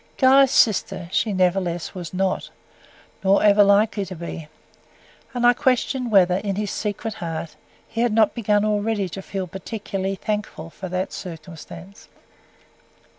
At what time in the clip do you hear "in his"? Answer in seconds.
6.37-6.71